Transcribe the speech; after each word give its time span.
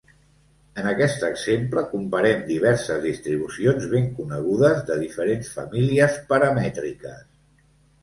En 0.83 0.87
aquest 0.91 1.25
exemple, 1.27 1.83
comparem 1.91 2.41
diverses 2.49 3.05
distribucions 3.05 3.87
ben 3.95 4.11
conegudes 4.19 4.83
de 4.91 5.01
diferents 5.07 5.55
famílies 5.61 6.21
paramètriques. 6.35 7.27